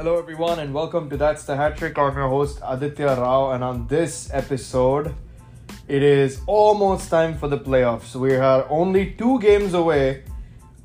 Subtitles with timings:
[0.00, 1.98] Hello, everyone, and welcome to That's the Hat Trick.
[1.98, 5.14] I'm your host Aditya Rao, and on this episode,
[5.88, 8.14] it is almost time for the playoffs.
[8.14, 10.24] We are only two games away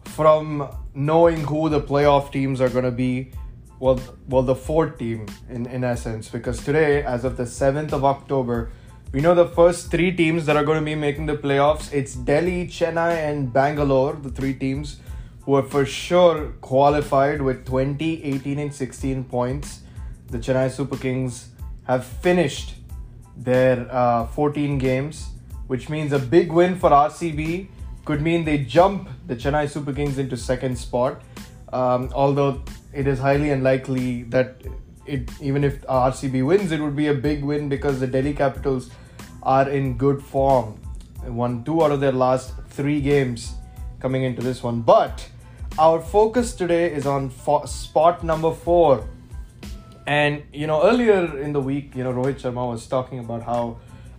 [0.04, 3.32] from knowing who the playoff teams are going to be.
[3.80, 8.04] Well, well, the fourth team in in essence, because today, as of the seventh of
[8.04, 8.70] October,
[9.14, 11.90] we know the first three teams that are going to be making the playoffs.
[11.94, 14.98] It's Delhi, Chennai, and Bangalore, the three teams
[15.46, 19.82] who are for sure qualified with 20, 18, and 16 points.
[20.28, 21.50] The Chennai Super Kings
[21.86, 22.76] have finished
[23.38, 25.30] their uh, 14 games,
[25.68, 27.68] which means a big win for RCB
[28.06, 31.22] could mean they jump the Chennai Super Kings into second spot.
[31.74, 32.62] Um, although
[32.94, 34.62] it is highly unlikely that
[35.06, 38.92] it even if RCB wins, it would be a big win because the Delhi Capitals
[39.44, 40.80] are in good form.
[41.24, 43.56] They won two out of their last three games
[44.00, 45.28] coming into this one, but
[45.78, 49.08] our focus today is on fo- spot number four.
[50.08, 53.78] And you know, earlier in the week, you know, Rohit Sharma was talking about how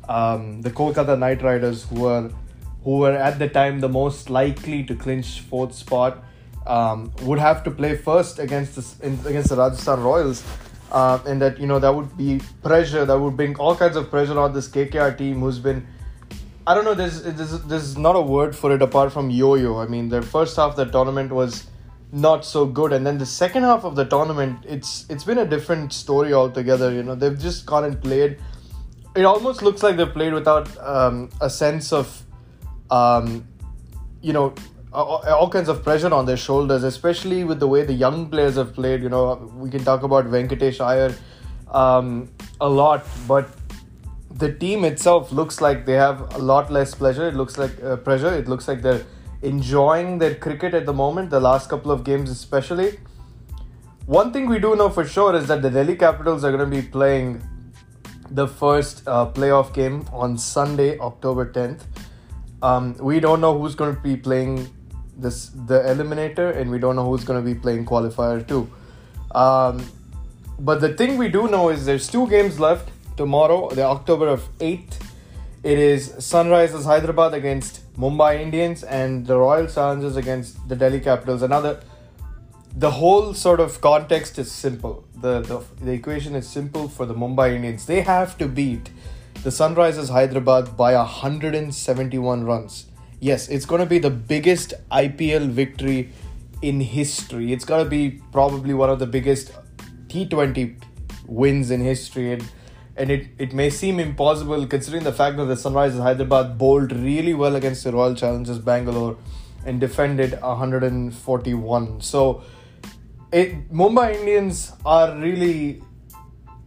[0.08, 2.30] um, the Kolkata Knight Riders, who were
[2.84, 6.22] who were at the time the most likely to clinch fourth spot,
[6.66, 10.44] um, would have to play first against the, against the Rajasthan Royals,
[10.92, 14.10] uh, and that you know that would be pressure that would bring all kinds of
[14.10, 15.86] pressure on this KKR team, who's been
[16.66, 16.94] I don't know.
[16.94, 19.78] There's, there's there's not a word for it apart from yo-yo.
[19.78, 21.66] I mean, the first half of the tournament was
[22.12, 25.46] not so good, and then the second half of the tournament, it's it's been a
[25.46, 26.92] different story altogether.
[26.92, 28.38] You know, they've just gone and played.
[29.14, 32.22] It almost looks like they've played without um, a sense of,
[32.90, 33.46] um,
[34.20, 34.54] you know,
[34.92, 38.74] all, kinds of pressure on their shoulders, especially with the way the young players have
[38.74, 39.02] played.
[39.02, 41.14] You know, we can talk about Venkatesh Iyer
[41.70, 42.28] um,
[42.60, 43.48] a lot, but
[44.38, 47.26] the team itself looks like they have a lot less pleasure.
[47.26, 48.34] It looks like uh, pressure.
[48.34, 49.04] It looks like they're
[49.42, 51.30] enjoying their cricket at the moment.
[51.30, 52.98] The last couple of games, especially.
[54.04, 56.76] One thing we do know for sure is that the Delhi Capitals are going to
[56.76, 57.42] be playing
[58.30, 61.82] the first uh, playoff game on Sunday, October 10th.
[62.62, 64.68] Um, we don't know who's going to be playing
[65.16, 68.70] this the eliminator, and we don't know who's going to be playing qualifier too.
[69.34, 69.84] Um,
[70.58, 74.48] but the thing we do know is there's two games left tomorrow, the October of
[74.58, 75.00] 8th.
[75.62, 81.42] It is Sunrisers Hyderabad against Mumbai Indians and the Royal Challengers against the Delhi Capitals.
[81.42, 81.80] Another,
[82.76, 85.04] the whole sort of context is simple.
[85.16, 87.86] The, the, the equation is simple for the Mumbai Indians.
[87.86, 88.90] They have to beat
[89.42, 92.86] the Sunrisers Hyderabad by 171 runs.
[93.18, 96.12] Yes, it's going to be the biggest IPL victory
[96.62, 97.52] in history.
[97.52, 99.52] It's going to be probably one of the biggest
[100.08, 100.80] T20
[101.26, 102.38] wins in history.
[102.96, 107.34] And it, it may seem impossible considering the fact that the Sunrisers Hyderabad bowled really
[107.34, 109.18] well against the Royal Challengers Bangalore
[109.66, 112.00] and defended 141.
[112.00, 112.42] So
[113.32, 115.82] it Mumbai Indians are really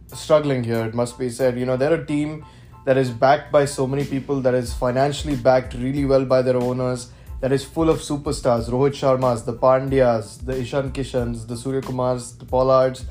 [0.06, 1.58] struggling here, it must be said.
[1.58, 2.44] You know, they're a team
[2.84, 6.56] that is backed by so many people, that is financially backed really well by their
[6.56, 7.10] owners,
[7.40, 12.38] that is full of superstars, Rohit Sharmas, the Pandyas, the Ishan Kishans, the Surya Kumars,
[12.38, 13.04] the Pollards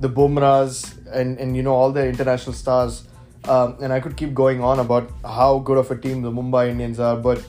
[0.00, 3.04] the Bumrahs and and you know all the international stars.
[3.48, 6.68] Um, and I could keep going on about how good of a team the Mumbai
[6.68, 7.42] Indians are, but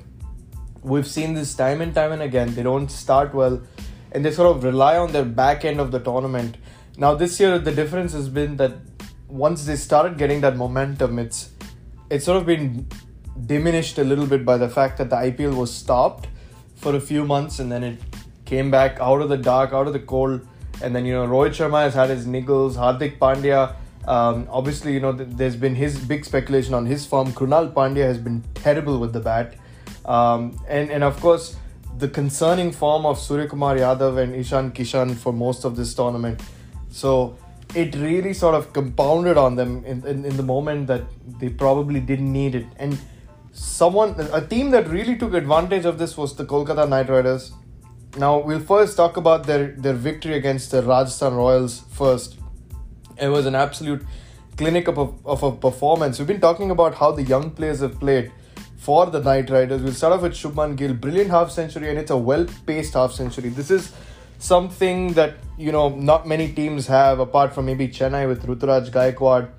[0.81, 2.55] we've seen this time and time and again.
[2.55, 3.61] They don't start well,
[4.13, 6.55] and they sort of rely on their back end of the tournament.
[6.97, 8.73] Now this year, the difference has been that
[9.27, 11.49] once they started getting that momentum, it's
[12.09, 12.87] it's sort of been
[13.45, 16.27] diminished a little bit by the fact that the IPL was stopped
[16.75, 17.99] for a few months and then it
[18.45, 20.41] came back out of the dark, out of the cold
[20.81, 22.75] and then, you know, Rohit Sharma has had his niggles.
[22.75, 23.75] Hardik Pandya,
[24.07, 27.31] um, obviously, you know, th- there's been his big speculation on his form.
[27.33, 29.55] Krunal Pandya has been terrible with the bat.
[30.05, 31.55] Um, and, and of course,
[31.97, 36.41] the concerning form of Suryakumar Yadav and Ishan Kishan for most of this tournament.
[36.89, 37.37] So
[37.75, 41.03] it really sort of compounded on them in, in, in the moment that
[41.39, 42.65] they probably didn't need it.
[42.77, 42.97] And
[43.53, 47.53] someone, a team that really took advantage of this was the Kolkata Knight Riders.
[48.17, 52.37] Now we'll first talk about their their victory against the Rajasthan Royals first.
[53.17, 54.03] It was an absolute
[54.57, 56.19] clinic of a, of a performance.
[56.19, 58.31] We've been talking about how the young players have played
[58.77, 59.81] for the Knight Riders.
[59.81, 63.13] We'll start off with Shubman Gill, brilliant half century, and it's a well paced half
[63.13, 63.49] century.
[63.49, 63.93] This is
[64.39, 69.49] something that you know not many teams have apart from maybe Chennai with Ruturaj Gaikwad.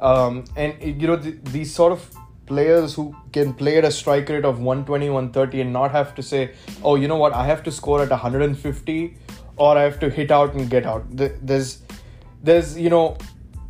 [0.00, 2.10] Um, and you know th- these sort of
[2.46, 6.22] players who can play at a strike rate of 120 130 and not have to
[6.22, 6.52] say
[6.82, 7.32] oh you know what?
[7.32, 9.16] I have to score at 150
[9.58, 11.04] or i have to hit out and get out.
[11.10, 11.82] There's
[12.42, 13.16] there's you know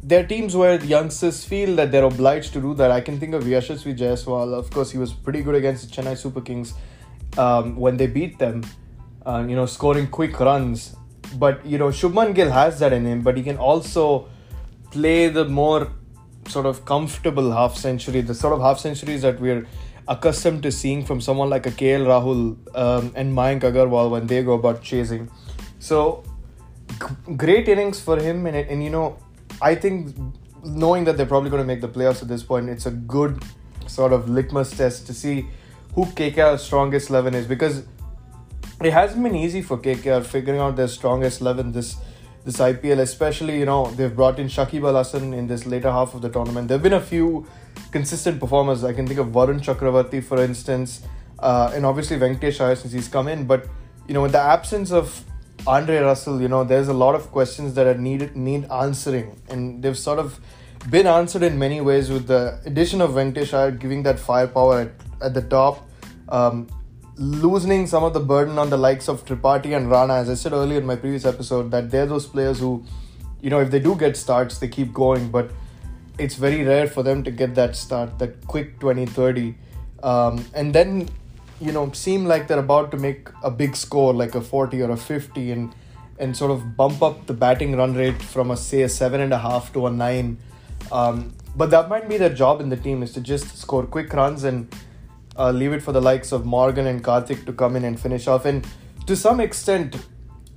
[0.02, 2.90] there are teams where the youngsters feel that they're obliged to do that.
[2.90, 4.54] I can think of yashasvi jaiswal.
[4.54, 6.74] Of course he was pretty good against the chennai super kings
[7.38, 8.62] um, when they beat them
[9.26, 10.94] uh, you know scoring quick runs.
[11.34, 14.28] But you know, Shubman Gill has that in him, but he can also
[14.90, 15.92] play the more
[16.48, 19.66] sort of comfortable half century, the sort of half centuries that we're
[20.08, 24.42] accustomed to seeing from someone like a KL Rahul um, and Mayank Agarwal when they
[24.42, 25.30] go about chasing.
[25.78, 26.24] So,
[26.90, 29.18] g- great innings for him, and, and you know,
[29.60, 30.16] I think
[30.64, 33.42] knowing that they're probably going to make the playoffs at this point, it's a good
[33.86, 35.46] sort of litmus test to see
[35.94, 37.84] who KKR's strongest 11 is because
[38.82, 41.96] it hasn't been easy for KKR figuring out their strongest 11 this
[42.46, 46.22] this IPL, especially, you know, they've brought in Shakib Al in this later half of
[46.22, 46.68] the tournament.
[46.68, 47.44] There have been a few
[47.90, 48.84] consistent performers.
[48.84, 51.02] I can think of Varun Chakravarti, for instance,
[51.40, 53.46] uh, and obviously Venkatesh Iyer since he's come in.
[53.46, 53.66] But,
[54.06, 55.24] you know, in the absence of
[55.66, 59.36] Andre Russell, you know, there's a lot of questions that are needed need answering.
[59.48, 60.38] And they've sort of
[60.88, 64.92] been answered in many ways with the addition of Venkatesh Iyer giving that firepower at,
[65.20, 65.84] at the top.
[66.28, 66.68] Um,
[67.18, 70.52] loosening some of the burden on the likes of Tripathi and Rana, as I said
[70.52, 72.84] earlier in my previous episode, that they're those players who,
[73.40, 75.50] you know, if they do get starts, they keep going, but
[76.18, 79.54] it's very rare for them to get that start, that quick 20 30.
[80.02, 81.08] Um, and then,
[81.60, 84.90] you know, seem like they're about to make a big score, like a 40 or
[84.90, 85.74] a 50, and
[86.18, 89.32] and sort of bump up the batting run rate from a say a seven and
[89.32, 90.38] a half to a nine.
[90.90, 94.12] Um, but that might be their job in the team is to just score quick
[94.12, 94.74] runs and
[95.38, 98.26] uh, leave it for the likes of Morgan and Karthik to come in and finish
[98.26, 98.44] off.
[98.44, 98.66] And
[99.06, 99.96] to some extent,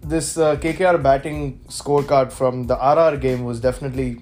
[0.01, 4.21] this uh, KKR batting scorecard from the RR game was definitely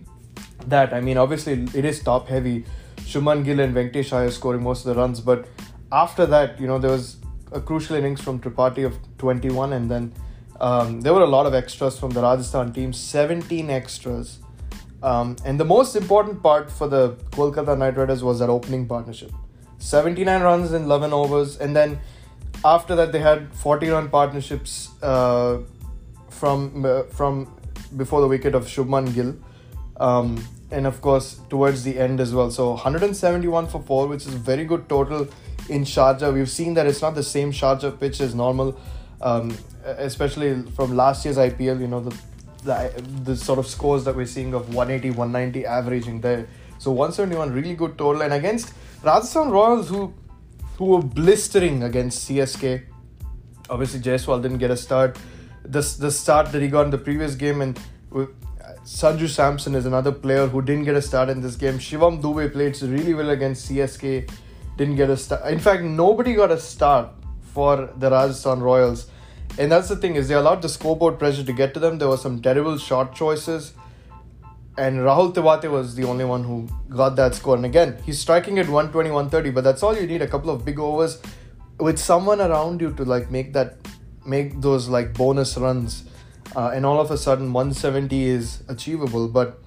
[0.68, 0.94] that.
[0.94, 2.66] I mean, obviously, it is top heavy.
[2.98, 5.48] Shubman Gill and Venkatesh Iyer scoring most of the runs, but
[5.92, 7.18] after that, you know, there was
[7.52, 10.14] a crucial innings from Tripathi of 21, and then
[10.60, 14.40] um, there were a lot of extras from the Rajasthan team 17 extras.
[15.04, 19.32] Um, and the most important part for the Kolkata Knight Riders was that opening partnership.
[19.80, 22.00] 79 runs in 11 overs, and then
[22.66, 25.60] after that they had 40 run partnerships uh,
[26.30, 27.54] from uh, from
[27.96, 29.36] before the wicket of Shubman Gill,
[30.00, 32.52] um, and of course towards the end as well.
[32.52, 35.28] So 171 for four, which is very good total
[35.70, 36.34] in Sharjah.
[36.34, 38.80] We've seen that it's not the same Sharjah pitch as normal,
[39.22, 41.80] um, especially from last year's IPL.
[41.80, 42.18] You know the,
[42.64, 46.48] the the sort of scores that we're seeing of 180, 190 averaging there.
[46.80, 50.14] So 171 really good total, and against Rajasthan Royals, who
[50.78, 52.84] who were blistering against CSK.
[53.70, 55.18] Obviously, Jaiswal didn't get a start.
[55.64, 57.80] The, the start that he got in the previous game, and
[58.86, 61.80] Sanju Samson is another player who didn't get a start in this game.
[61.80, 64.30] Shivam Dube played really well against CSK,
[64.78, 65.52] didn't get a start.
[65.52, 67.10] In fact, nobody got a start
[67.42, 69.08] for the Rajasthan Royals.
[69.58, 71.98] And that's the thing is they allowed the scoreboard pressure to get to them.
[71.98, 73.74] There were some terrible shot choices
[74.78, 77.56] and Rahul Tewatia was the only one who got that score.
[77.56, 80.64] And again, he's striking at 120, 130, but that's all you need a couple of
[80.64, 81.20] big overs
[81.80, 83.78] with someone around you to like make that,
[84.26, 86.04] make those like bonus runs.
[86.56, 89.28] Uh, and all of a sudden, 170 is achievable.
[89.28, 89.60] But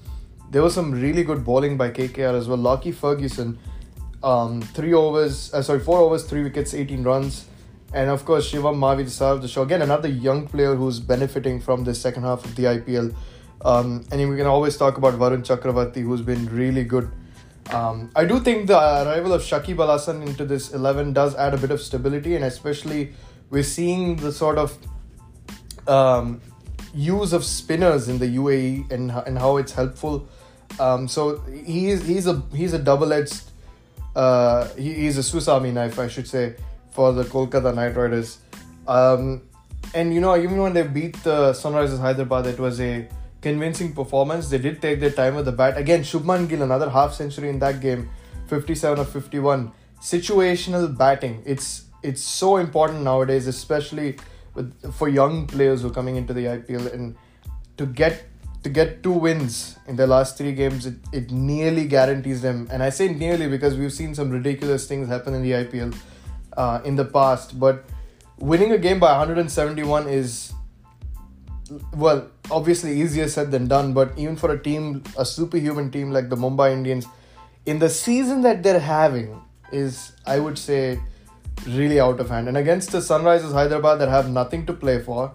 [0.51, 2.59] there was some really good bowling by KKR as well.
[2.59, 3.59] Lockie Ferguson,
[4.23, 7.47] um, three overs, uh, sorry, four overs, three wickets, 18 runs.
[7.93, 9.63] And of course, Shivam Mavi, star the show.
[9.63, 13.15] Again, another young player who's benefiting from the second half of the IPL.
[13.63, 17.11] Um, and we can always talk about Varun Chakravarti, who's been really good.
[17.73, 21.55] Um, I do think the arrival of Shakib Al Hasan into this 11 does add
[21.55, 23.13] a bit of stability, and especially
[23.51, 24.77] we're seeing the sort of
[25.87, 26.41] um,
[26.95, 30.27] use of spinners in the UAE and, and how it's helpful.
[30.79, 33.43] Um, so he's he's a he's a double-edged
[34.15, 36.57] uh, he, he's a Swiss Army knife, I should say,
[36.91, 38.39] for the Kolkata Knight Riders.
[38.89, 39.43] Um,
[39.95, 43.09] and you know, even when they beat the Sunrisers Hyderabad, it was a
[43.41, 44.49] convincing performance.
[44.49, 45.77] They did take their time with the bat.
[45.77, 48.11] Again, Shubman Gill, another half century in that game,
[48.49, 49.73] 57 or 51.
[50.01, 51.43] Situational batting.
[51.45, 54.17] It's it's so important nowadays, especially
[54.55, 57.17] with for young players who are coming into the IPL and
[57.77, 58.25] to get
[58.63, 62.69] to get two wins in the last three games, it, it nearly guarantees them.
[62.71, 65.97] And I say nearly because we've seen some ridiculous things happen in the IPL
[66.57, 67.59] uh, in the past.
[67.59, 67.85] But
[68.39, 70.53] winning a game by 171 is
[71.95, 76.29] well, obviously easier said than done, but even for a team, a superhuman team like
[76.29, 77.07] the Mumbai Indians,
[77.67, 79.41] in the season that they're having,
[79.73, 81.01] is I would say
[81.67, 82.49] really out of hand.
[82.49, 85.33] And against the Sunrisers Hyderabad that have nothing to play for,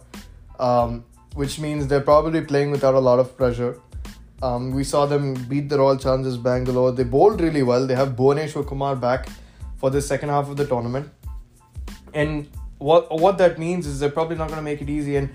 [0.59, 3.79] um, which means they're probably playing without a lot of pressure.
[4.41, 6.91] Um, we saw them beat the Royal Challengers Bangalore.
[6.91, 7.87] They bowled really well.
[7.87, 9.27] They have Bhuvneshwar Kumar back
[9.77, 11.09] for the second half of the tournament.
[12.13, 15.15] And what what that means is they're probably not going to make it easy.
[15.15, 15.29] And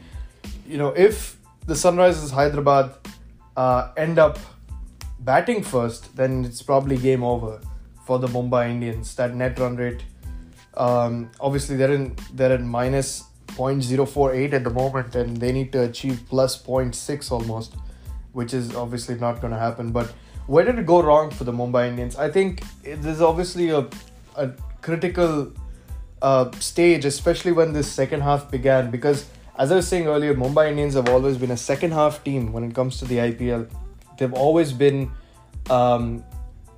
[0.70, 1.36] you know, if
[1.66, 2.94] the Sunrisers Hyderabad
[3.56, 4.38] uh, end up
[5.18, 7.60] batting first, then it's probably game over
[8.06, 9.14] for the Mumbai Indians.
[9.16, 10.02] That net run rate,
[10.74, 15.82] um, obviously they're in they're at minus 0.048 at the moment, and they need to
[15.82, 17.74] achieve plus 0.6 almost,
[18.32, 19.90] which is obviously not going to happen.
[19.90, 20.06] But
[20.46, 22.16] where did it go wrong for the Mumbai Indians?
[22.16, 23.88] I think there's obviously a,
[24.36, 25.52] a critical
[26.22, 29.26] uh, stage, especially when this second half began, because
[29.58, 32.64] as I was saying earlier, Mumbai Indians have always been a second half team when
[32.64, 33.70] it comes to the IPL.
[34.18, 35.10] They've always been,
[35.68, 36.24] um,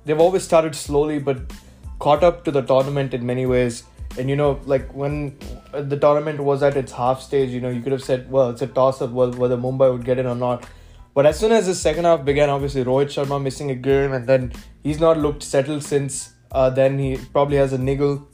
[0.05, 1.39] they've always started slowly, but
[1.99, 3.83] caught up to the tournament in many ways.
[4.17, 5.37] And you know, like when
[5.71, 8.61] the tournament was at its half stage, you know, you could have said, well, it's
[8.61, 10.65] a toss up whether Mumbai would get in or not.
[11.13, 14.27] But as soon as the second half began, obviously Rohit Sharma missing a game, and
[14.27, 14.51] then
[14.81, 16.33] he's not looked settled since.
[16.51, 18.27] Uh, then he probably has a niggle.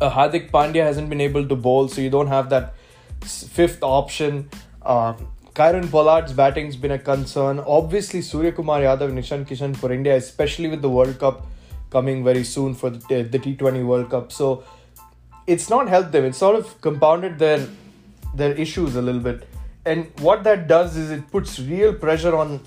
[0.00, 2.74] Uh, Hardik Pandya hasn't been able to bowl, so you don't have that
[3.22, 4.48] fifth option.
[4.82, 5.14] Uh,
[5.54, 7.58] Kieron Pollard's batting's been a concern.
[7.58, 11.46] Obviously, Surya Kumar Yadav, Nishan Kishan for India, especially with the World Cup
[11.90, 14.30] coming very soon for the, the T20 World Cup.
[14.30, 14.62] So
[15.46, 16.24] it's not helped them.
[16.24, 17.66] It's sort of compounded their
[18.34, 19.48] their issues a little bit.
[19.84, 22.60] And what that does is it puts real pressure on,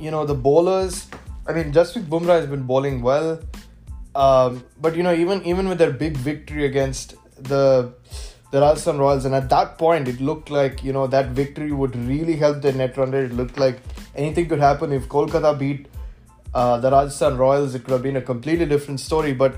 [0.00, 1.06] you know, the bowlers.
[1.46, 3.40] I mean, Jasprit Bumrah has been bowling well,
[4.14, 7.92] um, but you know, even even with their big victory against the
[8.52, 11.96] the Rajasthan Royals, and at that point, it looked like you know that victory would
[11.96, 13.24] really help their net run rate.
[13.24, 13.80] It looked like
[14.14, 15.86] anything could happen if Kolkata beat
[16.54, 17.74] uh, the Rajasthan Royals.
[17.74, 19.56] It could have been a completely different story, but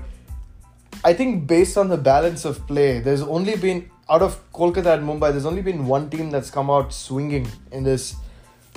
[1.03, 5.07] I think based on the balance of play, there's only been out of Kolkata and
[5.07, 8.15] Mumbai, there's only been one team that's come out swinging in this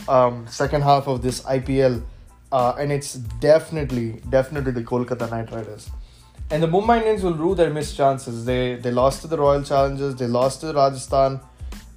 [0.08, 2.02] um, second half of this IPL,
[2.50, 5.90] uh, and it's definitely, definitely the Kolkata Knight Riders.
[6.50, 8.44] And the Mumbai Indians will rue their missed chances.
[8.46, 11.40] They they lost to the Royal Challengers, they lost to Rajasthan.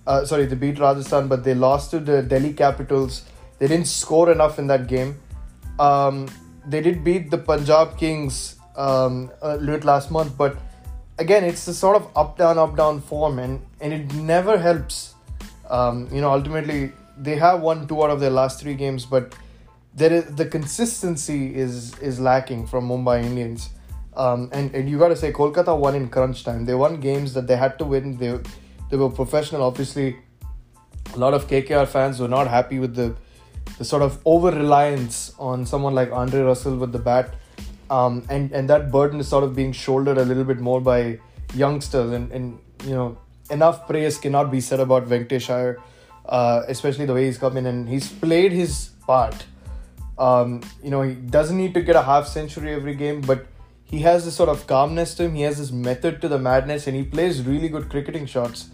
[0.05, 3.23] Uh, sorry, they beat Rajasthan, but they lost to the Delhi Capitals.
[3.59, 5.19] They didn't score enough in that game.
[5.79, 6.27] Um,
[6.65, 10.57] they did beat the Punjab Kings um, uh, late last month, but
[11.17, 15.13] again, it's a sort of up down up down form, and and it never helps.
[15.69, 19.33] Um, you know, ultimately they have won two out of their last three games, but
[19.93, 23.69] there is the consistency is is lacking from Mumbai Indians.
[24.13, 26.65] Um, and, and you got to say Kolkata won in crunch time.
[26.65, 28.17] They won games that they had to win.
[28.17, 28.39] They
[28.89, 29.63] they were professional.
[29.63, 30.17] Obviously,
[31.13, 33.15] a lot of KKR fans were not happy with the
[33.77, 37.33] the sort of over reliance on someone like Andre Russell with the bat
[37.91, 41.19] um, and and that burden is sort of being shouldered a little bit more by
[41.53, 43.17] youngsters, and and you know
[43.49, 45.75] enough praise cannot be said about Venkatesh
[46.25, 49.45] uh, especially the way he's come in and he's played his part.
[50.17, 53.45] Um, you know, he doesn't need to get a half century every game, but
[53.91, 55.35] he has this sort of calmness to him.
[55.35, 58.69] He has this method to the madness, and he plays really good cricketing shots.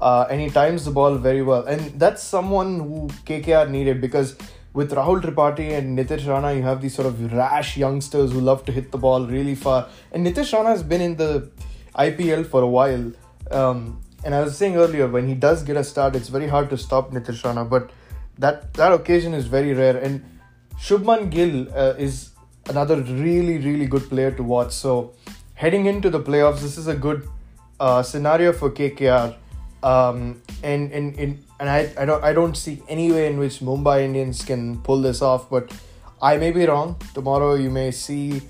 [0.00, 1.64] Uh, and he times the ball very well.
[1.64, 4.36] And that's someone who KKR needed because
[4.72, 8.64] with Rahul Tripathi and Nitish Rana, you have these sort of rash youngsters who love
[8.64, 9.88] to hit the ball really far.
[10.12, 11.50] And Nitish Rana has been in the
[11.94, 13.12] IPL for a while.
[13.50, 16.70] Um, and I was saying earlier, when he does get a start, it's very hard
[16.70, 17.64] to stop Nitish Rana.
[17.64, 17.90] But
[18.38, 19.96] that that occasion is very rare.
[19.96, 20.24] And
[20.78, 22.30] Shubman Gill uh, is
[22.68, 24.72] another really really good player to watch.
[24.72, 25.12] So
[25.54, 27.28] heading into the playoffs, this is a good
[27.80, 29.36] uh, scenario for KKR.
[29.82, 33.60] Um, and, and, and and I, I don't I don't see any way in which
[33.60, 35.50] Mumbai Indians can pull this off.
[35.50, 35.72] But
[36.22, 36.96] I may be wrong.
[37.12, 38.42] Tomorrow you may see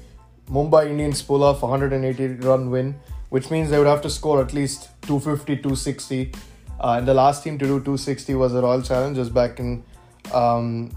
[0.51, 2.95] Mumbai Indians pull off a 180 run win,
[3.31, 6.33] which means they would have to score at least 250, 260.
[6.81, 9.83] Uh, and the last team to do 260 was the Royal Challengers back in
[10.33, 10.91] um,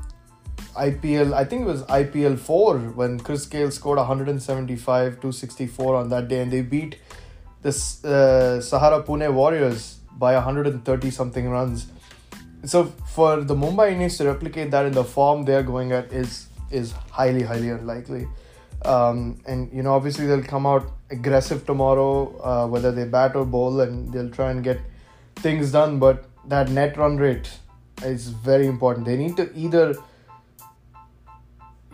[0.78, 1.34] IPL.
[1.34, 6.42] I think it was IPL 4 when Chris Gayle scored 175, 264 on that day,
[6.42, 6.98] and they beat
[7.62, 11.88] the uh, Sahara Pune Warriors by 130 something runs
[12.66, 16.48] so for the Mumbai Indians to replicate that in the form they're going at is
[16.72, 18.28] is highly highly unlikely.
[18.86, 23.46] Um, and you know obviously they'll come out aggressive tomorrow, uh, whether they bat or
[23.46, 24.80] bowl, and they'll try and get
[25.38, 26.00] things done.
[26.00, 27.50] But that net run rate
[28.04, 29.06] is very important.
[29.06, 29.96] They need to either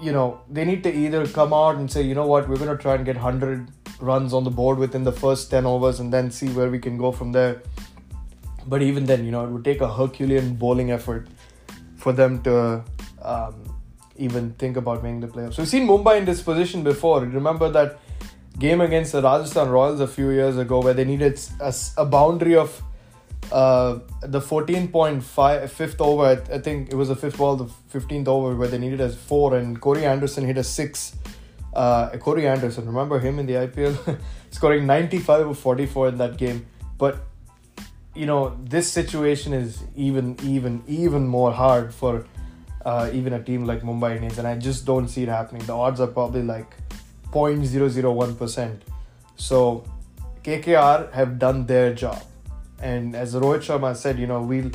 [0.01, 2.75] you know they need to either come out and say you know what we're going
[2.75, 3.69] to try and get 100
[3.99, 6.97] runs on the board within the first 10 overs and then see where we can
[6.97, 7.61] go from there
[8.67, 11.27] but even then, you know, it would take a Herculean bowling effort
[11.97, 12.83] for them to
[13.21, 13.55] um,
[14.17, 15.55] even think about making the playoffs.
[15.55, 17.21] So we've seen Mumbai in this position before.
[17.21, 17.99] Remember that
[18.59, 22.55] game against the Rajasthan Royals a few years ago where they needed a, a boundary
[22.55, 22.81] of
[23.51, 26.23] uh, the 14.5 fifth over.
[26.23, 29.09] I, I, think it was the fifth ball, the 15th over where they needed a
[29.09, 31.15] four and Corey Anderson hit a six.
[31.73, 34.19] Uh, Corey Anderson, remember him in the IPL?
[34.51, 36.65] Scoring 95 of 44 in that game.
[36.97, 37.17] But
[38.15, 42.25] you know this situation is even even even more hard for
[42.85, 45.65] uh, even a team like Mumbai Indians, and I just don't see it happening.
[45.65, 46.75] The odds are probably like
[47.31, 48.83] 0.001 percent.
[49.35, 49.85] So
[50.43, 52.21] KKR have done their job,
[52.83, 54.71] and as Rohit Sharma said, you know, we'll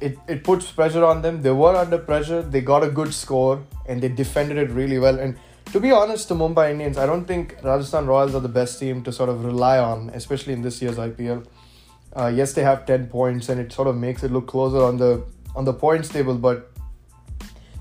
[0.00, 1.42] it, it puts pressure on them.
[1.42, 2.42] They were under pressure.
[2.42, 5.18] They got a good score and they defended it really well.
[5.18, 5.38] And
[5.72, 9.02] to be honest, the Mumbai Indians, I don't think Rajasthan Royals are the best team
[9.04, 11.46] to sort of rely on, especially in this year's IPL.
[12.14, 14.98] Uh, yes, they have ten points, and it sort of makes it look closer on
[14.98, 15.24] the
[15.56, 16.70] on the points table, but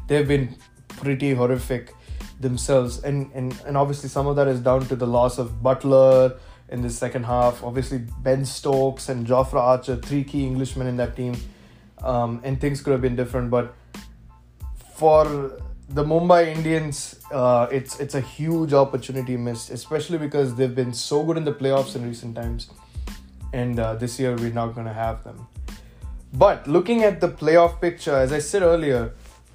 [0.07, 0.55] they've been
[0.87, 1.93] pretty horrific
[2.39, 6.39] themselves, and and and obviously some of that is down to the loss of Buttler
[6.69, 7.63] in the second half.
[7.63, 11.35] Obviously, Ben Stokes and Jofra Archer, three key Englishmen in that team,
[12.01, 13.51] um, and things could have been different.
[13.51, 13.75] But
[14.95, 20.93] for the Mumbai Indians, uh, it's it's a huge opportunity missed, especially because they've been
[20.93, 22.69] so good in the playoffs in recent times,
[23.53, 25.47] and uh, this year we're not going to have them.
[26.33, 29.13] But looking at the playoff picture, as I said earlier,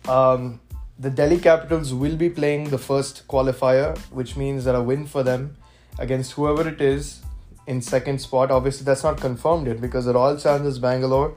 [0.08, 0.60] um,
[0.96, 5.24] the Delhi Capitals will be playing the first qualifier, which means that a win for
[5.24, 5.56] them
[5.98, 7.20] against whoever it is
[7.66, 8.50] in second spot.
[8.50, 11.34] Obviously, that's not confirmed yet because the Royal Challengers Bangalore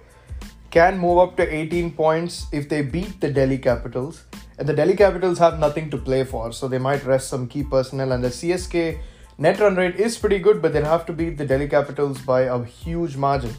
[0.72, 4.24] can move up to 18 points if they beat the Delhi Capitals.
[4.58, 7.64] And the Delhi Capitals have nothing to play for, so they might rest some key
[7.64, 8.12] personnel.
[8.12, 9.00] And the CSK
[9.38, 12.42] net run rate is pretty good, but they'll have to beat the Delhi Capitals by
[12.42, 13.54] a huge margin.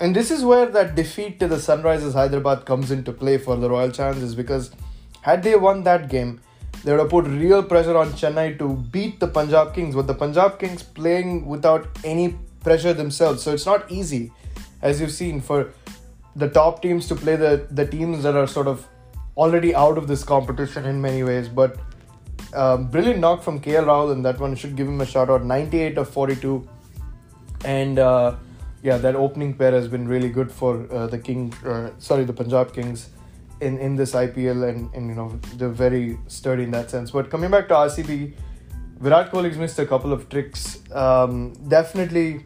[0.00, 3.68] And this is where that defeat to the Sunrisers Hyderabad comes into play for the
[3.68, 4.70] Royal Challengers because
[5.22, 6.40] had they won that game,
[6.84, 10.14] they would have put real pressure on Chennai to beat the Punjab Kings, but the
[10.14, 13.42] Punjab Kings playing without any pressure themselves.
[13.42, 14.32] So it's not easy,
[14.82, 15.72] as you've seen, for
[16.34, 18.86] the top teams to play the, the teams that are sort of
[19.36, 21.48] already out of this competition in many ways.
[21.48, 21.76] But
[22.54, 24.54] um, brilliant knock from KL Rahul in that one.
[24.54, 25.44] Should give him a shout out.
[25.44, 26.68] 98 of 42.
[27.64, 28.36] And uh,
[28.82, 32.32] yeah, that opening pair has been really good for uh, the King, uh, sorry, the
[32.32, 33.10] Punjab Kings
[33.60, 37.10] in, in this IPL, and, and you know they're very sturdy in that sense.
[37.10, 38.34] But coming back to RCB,
[39.00, 40.80] Virat Kohli's missed a couple of tricks.
[40.92, 42.44] Um, definitely,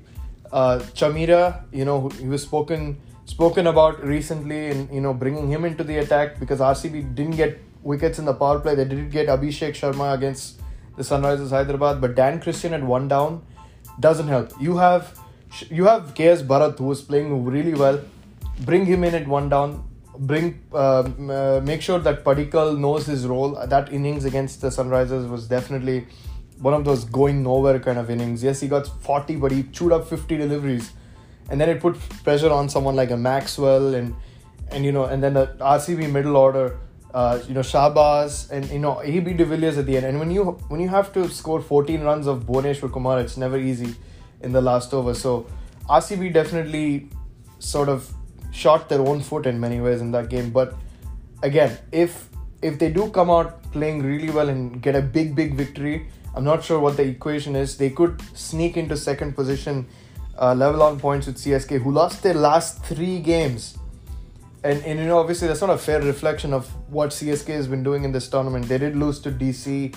[0.53, 5.65] uh, Chameera, you know, he was spoken spoken about recently, and you know, bringing him
[5.65, 8.75] into the attack because RCB didn't get wickets in the power play.
[8.75, 10.61] They did get Abhishek Sharma against
[10.97, 13.43] the Sunrisers Hyderabad, but Dan Christian at one down
[13.99, 14.53] doesn't help.
[14.61, 15.19] You have
[15.69, 18.01] you have KS Bharat who was playing really well.
[18.61, 19.90] Bring him in at one down
[20.21, 23.59] bring uh, uh, make sure that Padikkal knows his role.
[23.67, 26.07] That innings against the Sunrisers was definitely
[26.59, 28.43] one of those going nowhere kind of innings.
[28.43, 30.93] Yes, he got 40, but he chewed up 50 deliveries,
[31.49, 34.15] and then it put pressure on someone like a Maxwell and
[34.71, 36.79] and you know, and then the RCB middle order.
[37.13, 40.07] Uh, you know Shahbaz and you know AB de Villiers at the end.
[40.07, 43.59] And when you when you have to score 14 runs of Bhuvneshwar Kumar, it's never
[43.59, 43.97] easy
[44.43, 45.13] in the last over.
[45.13, 45.49] So
[45.89, 47.09] RCB definitely
[47.59, 48.15] sort of
[48.53, 50.51] shot their own foot in many ways in that game.
[50.51, 50.75] But
[51.43, 52.29] again, if
[52.63, 56.45] if they do come out playing really well and get a big big victory, I'm
[56.45, 57.77] not sure what the equation is.
[57.77, 59.87] They could sneak into second position,
[60.39, 63.77] uh, level on points with CSK, who lost their last three games.
[64.63, 67.83] And, and you know obviously that's not a fair reflection of what CSK has been
[67.83, 68.69] doing in this tournament.
[68.69, 69.97] They did lose to DC.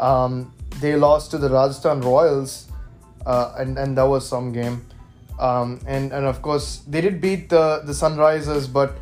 [0.00, 2.68] Um, they lost to the Rajasthan Royals,
[3.26, 4.86] uh, and and that was some game.
[5.38, 8.96] Um, and and of course they did beat the the Sunrisers, but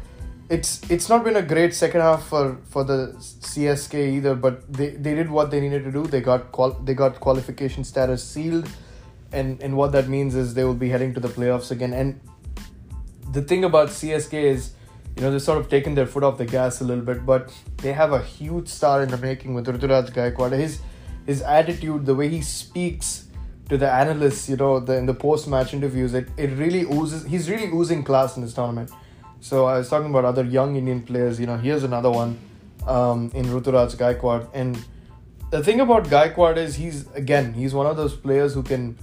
[0.49, 4.35] it's it's not been a great second half for for the CSK either.
[4.35, 6.07] But they, they did what they needed to do.
[6.07, 8.69] They got qual- they got qualification status sealed,
[9.33, 11.93] and and what that means is they will be heading to the playoffs again.
[11.93, 12.21] And
[13.33, 14.73] the thing about CSK is,
[15.17, 17.53] you know, they've sort of taken their foot off the gas a little bit, but
[17.79, 20.53] they have a huge star in the making with Ruturaj Gaikwad.
[20.53, 20.81] His
[21.27, 23.26] his attitude, the way he speaks
[23.69, 27.25] to the analysts, you know, the, in the post match interviews, it, it really oozes,
[27.25, 28.91] he's really oozing class in this tournament.
[29.41, 32.39] So I was talking about other young Indian players, you know, here's another one
[32.87, 34.49] um, in Ruturaj Gaikwad.
[34.55, 34.83] And
[35.51, 38.99] the thing about Gaikwad is he's, again, he's one of those players who can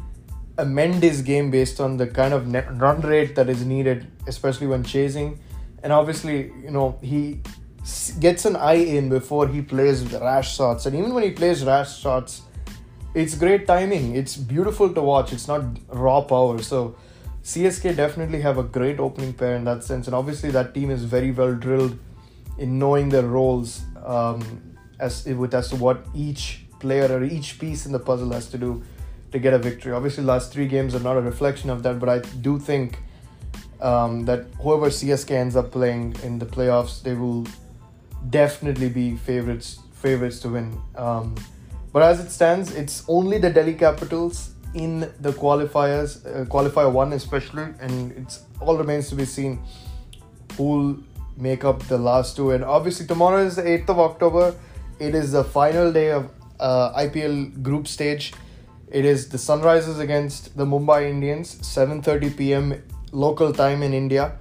[0.58, 4.68] amend his game based on the kind of net run rate that is needed, especially
[4.68, 5.40] when chasing.
[5.82, 7.42] And obviously, you know, he
[8.20, 10.86] gets an eye in before he plays rash shots.
[10.86, 12.44] And even when he plays rash shots,
[13.14, 14.16] it's great timing.
[14.16, 15.34] It's beautiful to watch.
[15.34, 16.62] It's not raw power.
[16.62, 16.96] So
[17.44, 21.04] CSK definitely have a great opening pair in that sense, and obviously that team is
[21.04, 21.98] very well drilled
[22.58, 27.86] in knowing their roles um, as with as to what each player or each piece
[27.86, 28.84] in the puzzle has to do
[29.32, 29.92] to get a victory.
[29.92, 33.00] Obviously, last three games are not a reflection of that, but I do think
[33.82, 37.46] um, that whoever CSK ends up playing in the playoffs, they will
[38.30, 40.82] definitely be favorites favorites to win.
[40.96, 41.36] Um,
[41.94, 47.14] but as it stands, it's only the Delhi Capitals in the qualifiers, uh, qualifier one
[47.14, 49.62] especially, and it's all remains to be seen
[50.58, 50.98] who'll
[51.38, 52.52] make up the last two.
[52.52, 54.56] And obviously, tomorrow is the 8th of October.
[55.00, 58.34] It is the final day of uh, IPL group stage.
[58.90, 62.84] It is the Sunrisers against the Mumbai Indians, 7:30 p.m.
[63.12, 64.38] local time in India,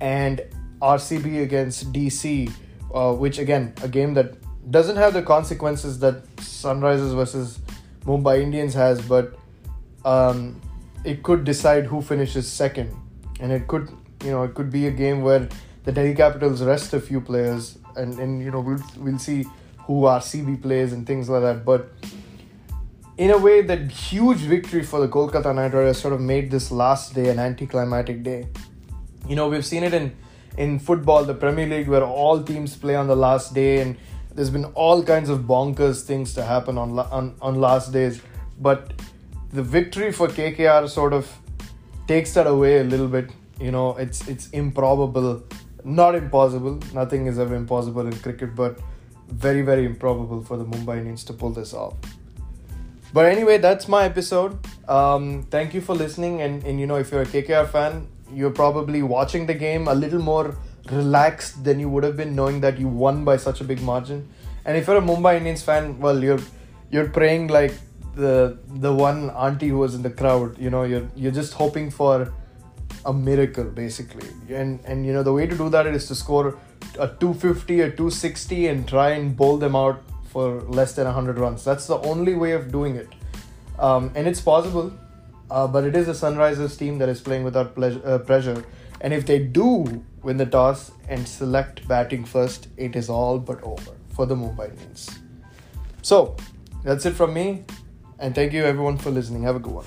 [0.00, 0.40] and
[0.80, 2.52] RCB against DC,
[2.92, 4.34] uh, which again a game that
[4.70, 7.58] doesn't have the consequences that Sunrisers versus
[8.04, 9.34] Mumbai Indians has, but
[10.04, 10.60] um,
[11.04, 12.94] it could decide who finishes second,
[13.40, 13.88] and it could
[14.22, 15.48] you know it could be a game where
[15.84, 19.44] the Delhi Capitals rest a few players, and and you know we'll we'll see
[19.86, 21.92] who RCB plays and things like that, but.
[23.16, 26.72] In a way, that huge victory for the Kolkata Knight Riders sort of made this
[26.72, 28.48] last day an anticlimactic day.
[29.28, 30.16] You know, we've seen it in
[30.56, 33.96] in football, the Premier League, where all teams play on the last day, and
[34.34, 38.20] there's been all kinds of bonkers things to happen on on, on last days.
[38.60, 38.92] But
[39.52, 41.30] the victory for KKR sort of
[42.08, 43.30] takes that away a little bit.
[43.60, 45.44] You know, it's it's improbable,
[45.84, 46.80] not impossible.
[46.92, 48.80] Nothing is ever impossible in cricket, but
[49.28, 51.94] very very improbable for the Mumbai Indians to pull this off.
[53.12, 54.58] But anyway, that's my episode.
[54.88, 58.50] Um, thank you for listening, and and you know if you're a KKR fan, you're
[58.50, 60.56] probably watching the game a little more
[60.90, 64.28] relaxed than you would have been knowing that you won by such a big margin.
[64.64, 66.40] And if you're a Mumbai Indians fan, well, you're
[66.90, 67.74] you're praying like
[68.14, 70.58] the the one auntie who was in the crowd.
[70.58, 72.32] You know, you're you're just hoping for
[73.04, 74.28] a miracle basically.
[74.48, 76.58] And and you know the way to do that is to score
[76.98, 81.64] a 250 or 260 and try and bowl them out for less than 100 runs.
[81.64, 83.08] That's the only way of doing it.
[83.78, 84.92] Um, and it's possible
[85.50, 88.64] uh, but it is a Sunrisers team that is playing without pleasure, uh, pressure.
[89.04, 93.62] And if they do win the toss and select batting first, it is all but
[93.62, 95.10] over for the Mumbai Indians.
[96.00, 96.34] So,
[96.82, 97.64] that's it from me.
[98.18, 99.42] And thank you everyone for listening.
[99.42, 99.84] Have a good one.